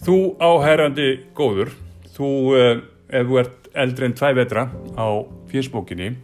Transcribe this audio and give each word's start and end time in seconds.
Þú 0.00 0.16
áherrandi 0.40 1.10
góður, 1.36 1.74
þú, 2.16 2.28
uh, 2.56 2.78
ef 3.12 3.26
þú 3.28 3.38
ert 3.42 3.70
eldri 3.76 4.08
en 4.08 4.14
tvæ 4.16 4.30
vetra 4.38 4.62
á 4.96 5.08
fjörsbókinni, 5.50 6.14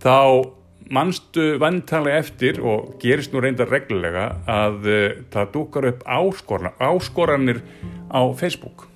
þá 0.00 0.48
mannstu 0.92 1.58
vantanlega 1.60 2.22
eftir 2.22 2.60
og 2.64 2.94
gerist 3.02 3.34
nú 3.34 3.42
reyndar 3.44 3.68
reglulega 3.68 4.24
að 4.48 4.88
uh, 4.88 5.04
það 5.32 5.50
dúkar 5.52 5.88
upp 5.90 6.06
áskoran, 6.08 6.72
áskoranir 6.80 7.60
á 8.08 8.22
Facebook. 8.32 8.86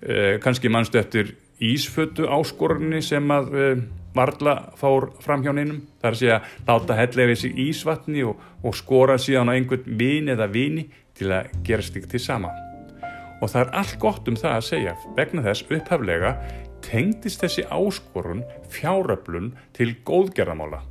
Uh, 0.00 0.38
Kanski 0.40 0.72
mannstu 0.72 1.00
eftir 1.00 1.34
ísfötu 1.60 2.30
áskoranir 2.32 3.04
sem 3.04 3.28
að 3.34 3.50
uh, 3.52 3.82
varla 4.16 4.56
fór 4.78 5.10
fram 5.20 5.44
hjá 5.44 5.52
neinum. 5.52 5.82
Það 6.00 6.08
er 6.08 6.16
að 6.16 6.22
segja 6.22 6.40
láta 6.64 6.96
hellega 6.96 7.34
þessi 7.34 7.52
ísvatni 7.68 8.24
og, 8.24 8.40
og 8.64 8.78
skora 8.78 9.18
síðan 9.20 9.52
á 9.52 9.56
einhvern 9.58 10.00
vin 10.00 10.32
eða 10.32 10.48
vini 10.48 10.86
til 11.18 11.28
að 11.34 11.52
gera 11.66 11.84
stíkt 11.84 12.10
til 12.14 12.22
sama 12.22 12.54
og 13.40 13.50
það 13.52 13.60
er 13.62 13.74
allt 13.80 13.98
gott 14.02 14.30
um 14.30 14.38
það 14.38 14.56
að 14.56 14.66
segja 14.68 14.94
vegna 15.16 15.44
þess 15.46 15.66
upphaflega 15.68 16.32
tengdist 16.84 17.42
þessi 17.42 17.64
áskorun 17.70 18.44
fjáröflun 18.72 19.52
til 19.76 19.92
góðgerðamála 20.06 20.82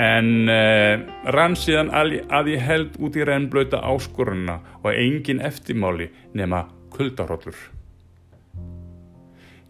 en 0.00 0.48
uh, 0.48 1.02
rann 1.34 1.56
síðan 1.58 1.90
að 1.92 2.52
ég 2.54 2.62
held 2.64 2.96
út 3.02 3.18
í 3.18 3.26
reynblöta 3.26 3.82
áskorunna 3.84 4.60
og 4.82 4.92
engin 4.94 5.42
eftirmáli 5.44 6.10
nema 6.36 6.66
kuldaróllur 6.94 7.58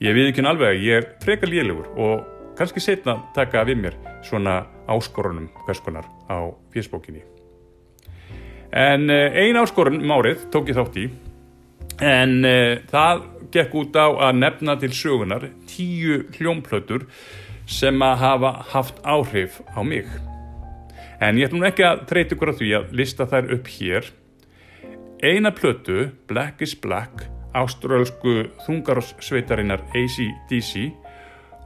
ég 0.01 0.16
við 0.16 0.30
ekki 0.30 0.45
alveg 0.47 0.85
ég 0.85 1.01
er 1.01 1.09
frekar 1.25 1.51
lélugur 1.51 1.91
og 1.97 2.29
kannski 2.59 2.83
setna 2.85 3.16
taka 3.35 3.65
við 3.69 3.83
mér 3.87 3.99
svona 4.27 4.63
áskorunum 4.91 5.49
hverskonar 5.65 6.07
á 6.29 6.52
fjörsbókinni 6.74 7.24
en 8.71 9.11
uh, 9.11 9.27
ein 9.35 9.59
áskorun 9.59 10.02
um 10.02 10.16
árið 10.21 10.46
tók 10.52 10.71
ég 10.71 10.79
þátt 10.79 11.01
í 11.01 11.09
En 12.01 12.40
uh, 12.48 12.79
það 12.88 13.26
gekk 13.52 13.76
út 13.76 13.98
á 13.98 14.09
að 14.09 14.38
nefna 14.40 14.76
til 14.80 14.93
sögunar 14.95 15.51
tíu 15.68 16.23
hljómplötur 16.38 17.04
sem 17.70 18.01
að 18.02 18.20
hafa 18.23 18.52
haft 18.73 19.02
áhrif 19.04 19.60
á 19.76 19.80
mig. 19.84 20.09
En 21.21 21.37
ég 21.37 21.51
ætlum 21.51 21.66
ekki 21.68 21.84
að 21.84 22.06
treyta 22.09 22.34
ykkur 22.37 22.54
á 22.56 22.59
því 22.59 22.71
að 22.78 22.95
lista 22.96 23.26
þær 23.28 23.52
upp 23.56 23.68
hér. 23.74 24.09
Eina 25.21 25.52
plötu, 25.52 26.09
Black 26.30 26.62
is 26.65 26.73
Black, 26.73 27.26
áströlsku 27.52 28.48
þungarossveitarinnar 28.65 29.84
ACDC 29.93 30.87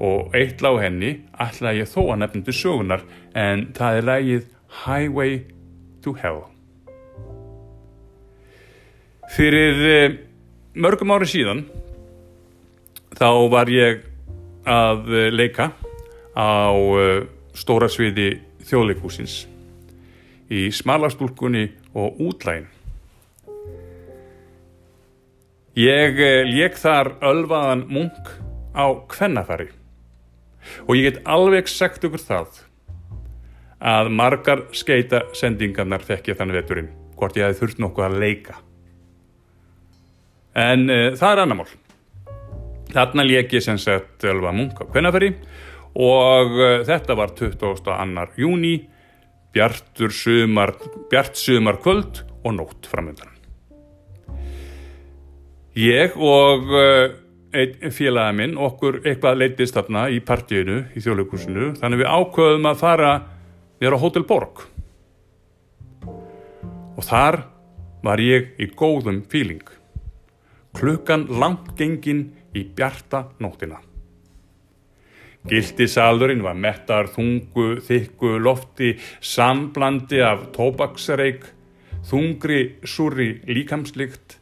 og 0.03 0.35
eitt 0.35 0.65
lág 0.65 0.81
henni 0.83 1.13
ætla 1.39 1.77
ég 1.79 1.87
þó 1.87 2.01
að 2.09 2.25
nefna 2.25 2.43
til 2.49 2.57
sögunar 2.59 3.05
en 3.39 3.69
það 3.77 4.01
er 4.01 4.09
lægið 4.11 4.49
Highway 4.83 5.39
to 6.03 6.17
Hell. 6.19 6.43
Fyrir 9.35 9.79
uh, 9.87 10.17
mörgum 10.75 11.13
ári 11.15 11.29
síðan 11.31 11.65
þá 13.15 13.29
var 13.53 13.71
ég 13.71 14.03
að 14.67 15.07
uh, 15.07 15.29
leika 15.31 15.71
á 16.35 16.75
uh, 16.75 17.23
stóra 17.55 17.87
sviði 17.91 18.41
þjóðleikúsins 18.67 19.45
í 20.51 20.67
smalastúlkunni 20.75 21.69
og 21.95 22.19
útlægin. 22.21 22.67
Ég 25.79 26.19
leik 26.47 26.77
þar 26.79 27.15
ölvaðan 27.25 27.87
munk 27.91 28.29
á 28.75 28.95
kvennafæri 29.11 29.71
og 30.87 30.95
ég 30.99 31.09
get 31.09 31.25
alveg 31.27 31.71
sagt 31.71 32.05
ykkur 32.07 32.23
það 32.23 32.61
að 33.85 34.13
margar 34.15 34.67
skeita 34.75 35.25
sendingarnar 35.37 36.05
fekk 36.07 36.33
ég 36.33 36.39
þann 36.39 36.55
veturinn 36.55 36.93
hvort 37.19 37.37
ég 37.39 37.49
hefði 37.49 37.61
þurft 37.61 37.83
nokkuð 37.83 38.07
að 38.07 38.23
leika. 38.23 38.57
En 40.55 40.87
uh, 40.87 41.11
það 41.19 41.31
er 41.33 41.43
annar 41.43 41.59
mál. 41.59 41.71
Þarna 42.95 43.27
lék 43.27 43.57
ég 43.57 43.65
sem 43.65 43.79
sett 43.81 44.23
Ölva 44.31 44.53
Munk 44.55 44.79
á 44.79 44.85
Kvennaferi 44.87 45.33
og 45.99 46.55
uh, 46.55 46.83
þetta 46.87 47.17
var 47.19 47.35
22. 47.35 48.27
júni, 48.39 48.77
bjartur 49.55 50.15
sumar, 50.15 50.75
bjart 51.11 51.39
sumar 51.39 51.81
kvöld 51.83 52.23
og 52.45 52.55
nótt 52.55 52.87
framöndan. 52.91 53.31
Ég 55.75 56.15
og 56.15 56.71
uh, 56.71 57.11
einn 57.55 57.95
félagi 57.95 58.39
minn, 58.39 58.59
okkur 58.59 59.01
eitthvað 59.03 59.41
leittist 59.41 59.75
þarna 59.75 60.07
í 60.11 60.21
partíinu 60.23 60.85
í 60.95 61.03
þjóðleikusinu, 61.03 61.73
þannig 61.81 62.03
við 62.03 62.11
ákveðum 62.15 62.71
að 62.71 62.81
fara 62.83 63.13
þér 63.83 63.99
á 63.99 64.03
Hotel 64.03 64.27
Borg. 64.27 64.63
Og 66.95 67.03
þar 67.03 67.41
var 68.07 68.23
ég 68.23 68.55
í 68.63 68.71
góðum 68.71 69.25
fíling 69.31 69.67
klukkan 70.75 71.27
langt 71.41 71.75
gengin 71.79 72.27
í 72.55 72.65
bjarta 72.77 73.29
nóttina. 73.43 73.81
Gildi 75.45 75.85
salurinn 75.91 76.41
var 76.45 76.57
mettar 76.57 77.11
þungu, 77.13 77.83
þykku 77.85 78.39
lofti, 78.41 78.95
samblandi 79.21 80.23
af 80.25 80.47
tóbaksreik, 80.57 81.45
þungri, 82.09 82.79
surri 82.89 83.43
líkamslikt, 83.45 84.39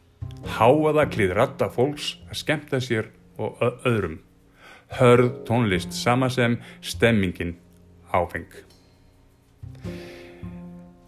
háaða 0.55 1.09
klið 1.11 1.33
ratta 1.35 1.67
fólks 1.71 2.13
að 2.29 2.39
skemta 2.39 2.79
sér 2.83 3.09
og 3.35 3.59
öðrum. 3.83 4.21
Hörð 4.95 5.41
tónlist 5.47 5.91
sama 5.97 6.29
sem 6.31 6.59
stemmingin 6.79 7.57
áfeng. 8.13 8.47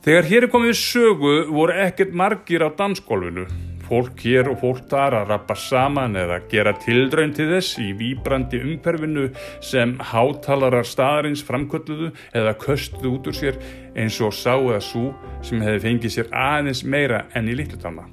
Þegar 0.03 0.27
hér 0.29 0.45
er 0.45 0.51
komið 0.51 0.75
sögu 0.77 1.37
voru 1.53 1.77
ekkert 1.85 2.11
margir 2.13 2.65
á 2.65 2.69
dansgólfinu 2.75 3.47
fólk 3.85 4.23
hér 4.25 4.49
og 4.51 4.59
fólk 4.61 4.87
þar 4.89 5.19
að 5.19 5.29
rappa 5.33 5.55
saman 5.59 6.17
eða 6.19 6.39
gera 6.51 6.73
tildraun 6.81 7.33
til 7.35 7.47
þess 7.51 7.77
í 7.83 7.91
výbrandi 7.97 8.61
umperfinu 8.63 9.27
sem 9.63 9.95
hátalarar 10.11 10.87
staðarins 10.87 11.43
framkvölduðu 11.45 12.11
eða 12.35 12.55
köstuðu 12.61 13.13
út 13.15 13.31
úr 13.31 13.37
sér 13.37 13.61
eins 13.95 14.19
og 14.21 14.33
sá 14.35 14.53
eða 14.55 14.81
svo 14.83 15.13
sem 15.45 15.63
hefði 15.63 15.83
fengið 15.87 16.15
sér 16.17 16.31
aðeins 16.33 16.83
meira 16.83 17.25
enn 17.35 17.49
í 17.51 17.57
litlutanna. 17.57 18.09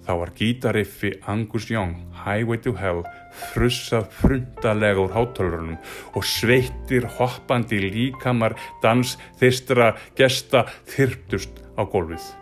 Þá 0.00 0.14
var 0.16 0.32
gítariffi 0.34 1.12
Angus 1.28 1.68
Young, 1.70 1.92
Highway 2.24 2.58
to 2.64 2.72
Hell, 2.74 3.04
frussað 3.52 4.08
frundalega 4.16 5.04
úr 5.04 5.14
hátalurunum 5.14 5.78
og 6.18 6.26
sveittir 6.26 7.06
hoppandi 7.20 7.78
líkamar 7.84 8.56
dans 8.82 9.14
þistra 9.38 9.92
gesta 10.18 10.66
þyrptust 10.96 11.62
á 11.78 11.86
gólfið 11.86 12.39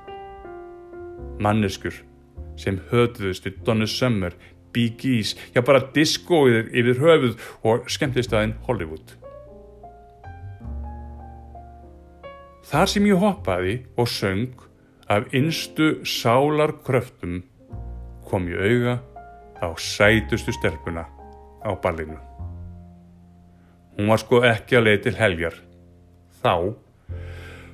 manneskur 1.42 1.94
sem 2.58 2.80
höfðuðust 2.90 3.46
við 3.46 3.60
Donna 3.66 3.86
Summer, 3.86 4.34
Bee 4.74 4.92
Gees, 4.98 5.34
já 5.54 5.62
bara 5.64 5.84
diskóið 5.94 6.72
yfir 6.74 7.02
höfuð 7.02 7.44
og 7.66 7.86
skemmtistæðin 7.90 8.56
Hollywood. 8.66 9.14
Þar 12.68 12.90
sem 12.92 13.06
ég 13.08 13.22
hoppaði 13.22 13.76
og 13.96 14.10
söng 14.12 14.64
af 15.08 15.30
innstu 15.32 16.02
sálar 16.04 16.74
kröftum 16.84 17.40
kom 18.28 18.48
ég 18.50 18.60
auga 18.60 18.98
á 19.64 19.72
sætustu 19.80 20.52
stelpuna 20.52 21.06
á 21.64 21.72
ballinu. 21.80 22.18
Hún 23.96 24.10
var 24.12 24.20
sko 24.20 24.42
ekki 24.44 24.76
að 24.78 24.84
leið 24.84 25.00
til 25.06 25.14
heljar. 25.16 25.56
Þá 26.42 26.54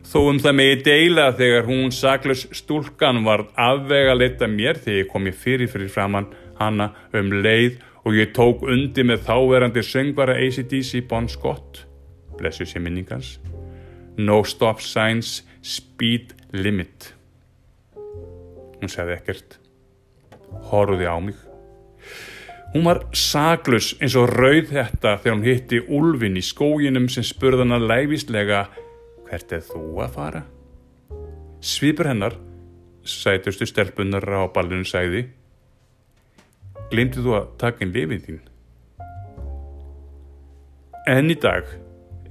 Þó 0.04 0.18
um 0.28 0.38
það 0.38 0.56
megi 0.58 0.76
deila 0.84 1.30
þegar 1.34 1.66
hún 1.68 1.92
saklaus 1.94 2.44
stúlkan 2.54 3.22
var 3.24 3.46
afvega 3.56 4.12
að 4.14 4.48
mér 4.52 4.78
þegar 4.78 4.98
ég 5.00 5.10
kom 5.10 5.26
ég 5.26 5.34
fyrir 5.34 5.70
fyrir 5.72 5.88
framann 5.88 6.28
hanna 6.60 6.92
um 7.12 7.32
leið 7.32 7.80
og 8.04 8.18
ég 8.18 8.34
tók 8.36 8.62
undi 8.68 9.04
með 9.06 9.24
þáverandi 9.24 9.82
söngvara 9.82 10.36
ACDC 10.36 11.06
Bon 11.08 11.28
Scott, 11.28 11.86
blessu 12.36 12.66
sér 12.68 12.84
minningans, 12.84 13.38
No 14.16 14.42
Stop 14.44 14.80
Signs, 14.84 15.42
Speed 15.62 16.34
Limit. 16.52 17.14
Hún 17.96 18.92
segði 18.92 19.16
ekkert, 19.16 19.58
horfiði 20.68 21.08
á 21.08 21.16
mig. 21.24 21.40
Hún 22.74 22.84
var 22.84 23.04
saklaus 23.16 23.94
eins 24.02 24.16
og 24.18 24.32
rauð 24.34 24.72
þetta 24.74 25.16
þegar 25.22 25.36
hún 25.36 25.46
hitti 25.46 25.80
Ulfin 25.88 26.36
í 26.36 26.44
skóginum 26.44 27.06
sem 27.08 27.24
spurðana 27.24 27.78
læfislega 27.80 28.66
Hvert 29.34 29.50
er 29.50 29.62
þú 29.66 29.80
að 29.98 30.12
fara? 30.14 30.40
Svipur 31.58 32.06
hennar, 32.06 32.36
sætustu 33.02 33.66
stelpunar 33.66 34.22
á 34.30 34.46
ballinu 34.54 34.86
sæði, 34.86 35.24
glemdi 36.92 37.18
þú 37.24 37.32
að 37.40 37.48
taka 37.58 37.82
inn 37.82 37.90
lifið 37.96 38.20
þín? 38.28 38.36
En 41.10 41.32
í 41.34 41.34
dag 41.42 41.66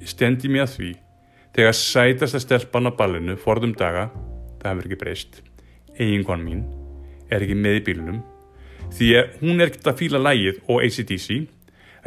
stendi 0.07 0.47
mér 0.47 0.63
að 0.63 0.77
því 0.77 0.91
þegar 1.57 1.75
sætasta 1.75 2.39
stelpan 2.39 2.87
á 2.87 2.95
ballinu 2.95 3.35
forðum 3.41 3.73
daga, 3.75 4.05
það 4.61 4.69
hefur 4.71 4.87
ekki 4.87 4.99
breyst, 5.01 5.41
eiginkon 5.97 6.45
mín 6.45 6.61
er 7.27 7.43
ekki 7.43 7.57
með 7.65 7.81
í 7.81 7.83
bílunum, 7.89 8.21
því 8.95 9.09
að 9.19 9.35
hún 9.41 9.59
er 9.59 9.73
ekkert 9.73 9.91
að 9.91 9.99
fíla 10.05 10.23
lægið 10.23 10.63
og 10.69 10.87
ACDC 10.87 11.27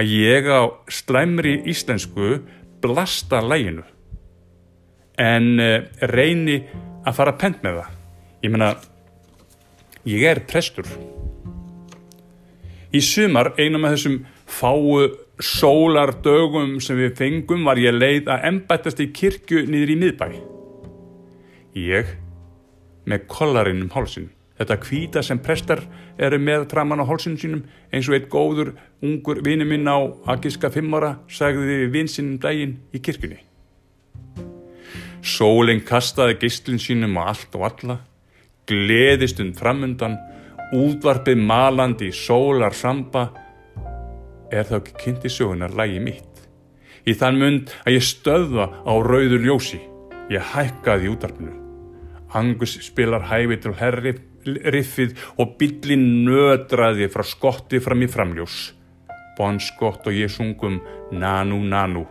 að 0.01 0.17
ég 0.23 0.49
á 0.49 0.73
slæmri 0.89 1.59
íslensku 1.69 2.39
blasta 2.81 3.43
læginu 3.45 3.85
en 5.23 5.55
uh, 5.61 5.79
reyni 6.13 6.61
að 7.07 7.17
fara 7.17 7.37
pent 7.41 7.63
með 7.65 7.81
það 7.81 7.97
ég 8.45 8.53
meina 8.53 8.75
Ég 10.07 10.23
er 10.23 10.39
prestur. 10.47 10.87
Í 12.95 13.01
sumar, 13.03 13.51
eina 13.59 13.81
með 13.83 13.97
þessum 13.97 14.19
fáu 14.47 15.09
sólardögum 15.43 16.77
sem 16.81 17.01
við 17.01 17.17
fengum 17.19 17.67
var 17.67 17.81
ég 17.83 17.97
leið 17.97 18.31
að 18.31 18.47
embættast 18.53 19.03
í 19.03 19.09
kirkju 19.11 19.65
niður 19.67 19.93
í 19.93 19.97
miðbæ. 20.05 20.29
Ég 21.75 22.15
með 23.11 23.27
kollarinn 23.35 23.83
um 23.83 23.91
hálsin. 23.97 24.31
Þetta 24.57 24.79
kvíta 24.85 25.25
sem 25.27 25.43
prestar 25.43 25.83
eru 26.23 26.39
með 26.39 26.69
framann 26.71 27.03
á 27.03 27.09
hálsinu 27.11 27.43
sínum 27.43 27.67
eins 27.91 28.07
og 28.07 28.17
eitt 28.17 28.31
góður 28.31 28.77
ungur 29.03 29.43
vini 29.43 29.67
minn 29.67 29.91
á 29.91 30.07
Agiska 30.31 30.71
fimmara 30.71 31.17
sagði 31.27 31.83
við 31.83 31.93
vinsinnum 31.99 32.39
daginn 32.39 32.79
í 32.95 33.03
kirkjunni. 33.03 33.43
Sólinn 35.25 35.83
kastaði 35.87 36.37
gistlinn 36.43 36.81
sínum 36.83 37.17
á 37.19 37.33
allt 37.33 37.55
og 37.57 37.67
alla, 37.71 37.99
gleðistund 38.69 39.57
framundan, 39.59 40.17
útvarpið 40.75 41.43
malandi 41.47 42.11
í 42.11 42.15
sólar 42.15 42.75
samba 42.75 43.29
er 44.53 44.67
þá 44.67 44.81
ekki 44.81 44.97
kynnti 45.03 45.31
sögunar 45.33 45.75
lægi 45.77 46.01
mitt. 46.03 46.33
Í 47.07 47.15
þann 47.15 47.39
mund 47.39 47.75
að 47.85 47.99
ég 47.99 48.07
stöðva 48.07 48.67
á 48.83 48.93
rauður 48.99 49.45
ljósi. 49.45 49.79
Ég 50.33 50.43
hækkaði 50.55 51.07
í 51.07 51.13
útarpinu. 51.13 51.53
Angus 52.35 52.75
spilar 52.83 53.29
hæfi 53.31 53.61
til 53.63 53.75
herriffið 53.79 55.15
og 55.39 55.55
bílinn 55.61 56.27
nödraði 56.27 57.07
frá 57.13 57.23
skotti 57.27 57.79
fram 57.83 58.03
í 58.03 58.11
framljós. 58.11 58.59
Bon 59.39 59.61
skott 59.63 60.09
og 60.09 60.17
ég 60.17 60.33
sungum 60.33 60.81
nanu 61.13 61.63
nanu. 61.63 62.07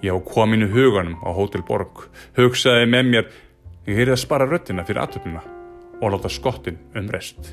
Ég 0.00 0.16
á 0.16 0.18
kominu 0.24 0.66
huganum 0.72 1.18
á 1.20 1.28
Hotel 1.36 1.60
Borg. 1.60 2.06
Hugsaði 2.36 2.86
með 2.88 3.08
mér, 3.12 3.26
ég 3.84 3.98
heyrði 3.98 4.14
að 4.14 4.22
spara 4.22 4.46
röttina 4.48 4.84
fyrir 4.88 5.02
aðtöfnuna 5.02 5.42
og 6.00 6.14
láta 6.14 6.30
skottin 6.32 6.78
um 6.96 7.10
rest. 7.12 7.52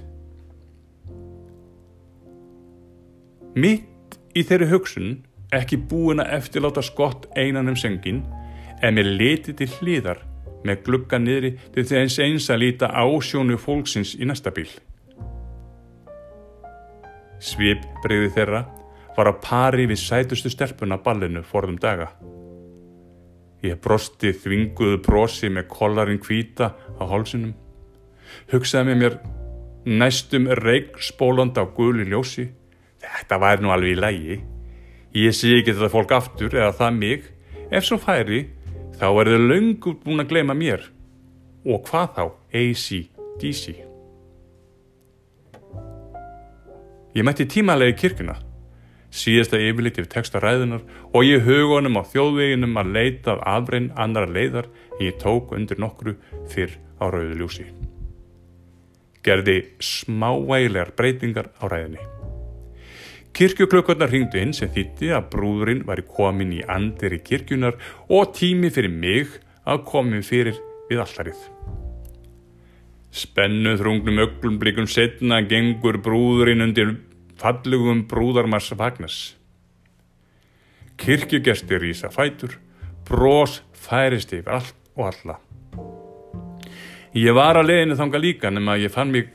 Mitt 3.58 4.16
í 4.38 4.46
þeirri 4.48 4.70
hugsun, 4.72 5.12
ekki 5.52 5.80
búin 5.92 6.24
að 6.24 6.38
eftirláta 6.38 6.84
skott 6.86 7.28
einan 7.36 7.68
um 7.68 7.76
sengin, 7.76 8.24
en 8.80 8.96
mér 8.96 9.10
leti 9.20 9.56
til 9.58 9.68
hlýðar 9.80 10.24
með 10.64 10.84
glugga 10.86 11.20
niðri 11.20 11.56
til 11.76 11.84
þess 11.90 12.22
eins 12.24 12.48
að 12.54 12.64
líta 12.64 12.94
ásjónu 12.96 13.60
fólksins 13.60 14.16
í 14.16 14.28
næsta 14.30 14.54
bíl. 14.56 14.70
Svip 17.44 17.84
breyði 18.06 18.32
þeirra 18.40 18.64
var 19.18 19.34
að 19.34 19.44
pari 19.44 19.90
við 19.90 20.00
sætustu 20.06 20.54
stelpuna 20.54 21.02
ballinu 21.02 21.44
forðum 21.46 21.78
daga. 21.82 22.12
Ég 23.66 23.80
brosti 23.82 24.34
þvinguðu 24.38 25.02
brosi 25.06 25.50
með 25.50 25.68
kollarinn 25.72 26.22
kvíta 26.22 26.74
á 26.98 27.04
hálsunum. 27.10 27.56
Hugsaði 28.52 28.92
með 28.92 29.02
mér 29.02 29.18
næstum 29.88 30.48
reik 30.62 31.00
spólanda 31.02 31.64
á 31.64 31.66
guli 31.66 32.06
ljósi 32.06 32.50
Þetta 33.08 33.40
væri 33.42 33.64
nú 33.64 33.74
alveg 33.74 33.94
í 33.94 34.00
lægi. 34.00 34.38
Ég 35.18 35.36
sé 35.36 35.54
ekki 35.58 35.74
þetta 35.76 35.92
fólk 35.94 36.14
aftur 36.18 36.54
eða 36.56 36.74
það 36.78 36.98
mig. 36.98 37.28
Ef 37.72 37.88
svo 37.88 37.98
færi, 38.02 38.46
þá 38.98 39.08
er 39.10 39.32
þau 39.34 39.44
löngu 39.52 39.94
búin 40.04 40.24
að 40.24 40.32
gleyma 40.32 40.56
mér. 40.58 40.88
Og 41.68 41.84
hvað 41.88 42.08
þá? 42.16 42.24
AC/DC. 42.54 43.76
Ég 47.18 47.26
mætti 47.26 47.48
tímalegi 47.50 47.98
kirkuna. 47.98 48.38
Síðasta 49.14 49.60
yfirliti 49.64 50.04
við 50.04 50.10
texta 50.12 50.42
ræðunar 50.44 50.84
og 51.16 51.24
ég 51.24 51.46
hugunum 51.48 52.00
á 52.00 52.04
þjóðveginum 52.12 52.80
að 52.82 52.92
leita 52.98 53.38
af 53.38 53.46
afrein 53.54 53.92
andra 53.96 54.28
leiðar 54.28 54.68
en 54.98 55.06
ég 55.08 55.20
tók 55.22 55.54
undir 55.56 55.80
nokkru 55.80 56.18
fyrr 56.52 56.76
á 57.00 57.08
rauðu 57.08 57.40
ljúsi. 57.40 57.68
Gerði 59.24 59.58
smávægilegar 59.84 60.94
breytingar 61.00 61.52
á 61.60 61.66
ræðinni. 61.72 62.04
Kirkjuklökkurnar 63.38 64.10
ringdu 64.10 64.40
inn 64.42 64.54
sem 64.56 64.70
þýtti 64.74 65.12
að 65.14 65.28
brúðurinn 65.34 65.84
var 65.86 66.02
komin 66.10 66.56
í 66.58 66.64
andir 66.66 67.14
í 67.14 67.22
kirkjunar 67.22 67.76
og 68.10 68.32
tími 68.34 68.72
fyrir 68.74 68.90
mig 68.90 69.36
að 69.68 69.84
komin 69.86 70.24
fyrir 70.26 70.58
við 70.90 71.04
allarið. 71.04 71.44
Spennu 73.14 73.76
þrungnum 73.78 74.24
öglum 74.26 74.58
blikum 74.62 74.88
setna 74.90 75.40
gengur 75.46 76.00
brúðurinn 76.04 76.66
undir 76.66 76.96
fallugum 77.38 78.06
brúðarmars 78.10 78.72
vagnas. 78.78 79.18
Kirkjugestir 80.98 81.86
ísa 81.86 82.10
fætur, 82.10 82.58
brós 83.06 83.62
færist 83.74 84.34
yfir 84.34 84.50
allt 84.58 84.76
og 84.98 85.12
alla. 85.12 85.38
Ég 87.18 87.34
var 87.34 87.58
að 87.58 87.72
leiðinu 87.72 87.98
þanga 87.98 88.22
líka 88.22 88.52
nema 88.54 88.78
ég 88.82 88.94
fann 88.94 89.14
mig 89.14 89.30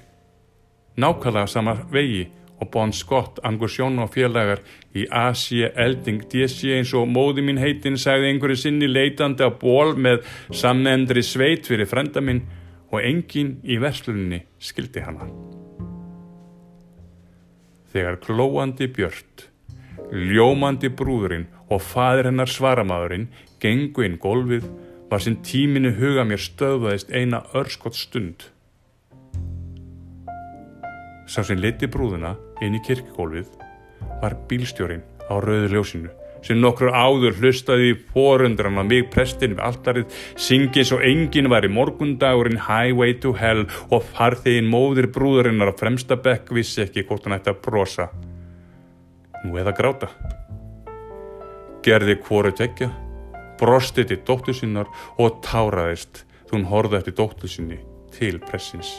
nákvæmlega 0.99 1.49
sama 1.51 1.75
vegi 1.91 2.29
og 2.63 2.71
Bon 2.71 2.93
Scott, 2.93 3.41
Angus 3.43 3.79
Jón 3.79 3.99
og 3.99 4.13
félagar 4.15 4.61
í 4.95 5.07
Asia 5.11 5.73
Elding 5.75 6.23
DC 6.31 6.71
eins 6.77 6.93
og 6.95 7.09
móði 7.11 7.43
mín 7.47 7.59
heitin 7.59 7.99
sagði 7.99 8.31
einhverju 8.31 8.61
sinni 8.63 8.91
leitandi 8.91 9.43
á 9.43 9.51
ból 9.51 9.97
með 9.99 10.23
samnendri 10.55 11.25
sveit 11.27 11.67
fyrir 11.67 11.91
frenda 11.91 12.23
minn 12.23 12.45
og 12.93 13.01
engin 13.03 13.57
í 13.65 13.81
verslunni 13.83 14.45
skildi 14.63 15.03
hana. 15.03 15.27
Þegar 17.93 18.17
klóandi 18.25 18.89
björnt, 18.89 19.49
ljómandi 20.13 20.89
brúðurinn 20.97 21.45
og 21.69 21.83
fadir 21.85 22.31
hennar 22.31 22.49
svaramadurinn 22.49 23.29
gengu 23.61 24.07
inn 24.07 24.17
gólfið 24.21 24.65
var 25.11 25.21
sem 25.21 25.37
tíminu 25.45 25.93
huga 25.99 26.25
mér 26.25 26.41
stöðvaðist 26.41 27.13
eina 27.13 27.43
örskott 27.59 27.99
stund. 27.99 28.49
Sá 31.29 31.45
sem 31.45 31.61
liti 31.61 31.89
brúðuna 31.89 32.35
inn 32.65 32.79
í 32.79 32.83
kirkgólfið 32.87 33.53
var 34.23 34.39
bílstjórin 34.49 35.05
á 35.29 35.37
rauðu 35.37 35.69
ljósinu 35.75 36.22
sem 36.43 36.61
nokkur 36.61 36.91
áður 36.91 37.39
hlustaði 37.41 37.93
í 37.93 37.99
forundran 38.15 38.81
á 38.81 38.85
mig 38.87 39.09
prestin 39.13 39.57
við 39.57 39.65
alltarið 39.69 40.19
syngið 40.47 40.89
svo 40.89 40.99
enginn 41.07 41.51
var 41.53 41.67
í 41.67 41.71
morgundagurinn 41.73 42.65
Highway 42.67 43.17
to 43.23 43.35
Hell 43.39 43.65
og 43.91 44.05
farþegin 44.17 44.71
móðir 44.71 45.11
brúðurinnar 45.15 45.73
á 45.73 45.79
fremsta 45.79 46.19
bekk 46.19 46.53
vissi 46.59 46.85
ekki 46.87 47.07
hvort 47.09 47.29
hann 47.29 47.39
ætti 47.39 47.55
að 47.55 47.63
brosa. 47.65 48.11
Nú 49.43 49.57
eða 49.59 49.75
gráta. 49.77 50.11
Gerði 51.83 52.19
hvoru 52.23 52.53
tekja 52.55 52.93
brosti 53.63 54.05
til 54.05 54.19
dóttu 54.27 54.55
sinnar 54.57 54.91
og 55.23 55.39
táraðist 55.47 56.25
þú 56.49 56.57
hún 56.57 56.69
horfði 56.71 56.99
eftir 56.99 57.15
dóttu 57.21 57.51
sinni 57.51 57.79
til 58.13 58.41
pressins. 58.43 58.91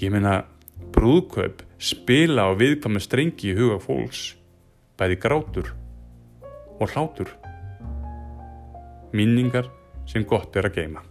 Ég 0.00 0.10
meina 0.10 0.42
brúðkaup 0.90 1.62
spila 1.78 2.48
á 2.50 2.58
viðkvæmum 2.58 3.02
strengi 3.02 3.52
í 3.52 3.56
huga 3.56 3.78
fólks, 3.82 4.34
bæði 5.00 5.16
grátur 5.16 5.70
og 6.80 6.90
hlátur. 6.92 7.30
Minningar 9.16 9.70
sem 10.06 10.26
gott 10.28 10.56
er 10.60 10.68
að 10.68 10.76
geima. 10.76 11.04